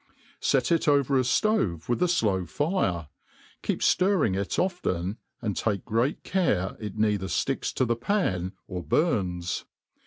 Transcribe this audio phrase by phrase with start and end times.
[0.39, 3.07] Set it over a ftove with a flow fire,
[3.61, 8.81] keep ftirring it often, and take great care ft neither fticks to the pan or
[8.81, 9.63] burns.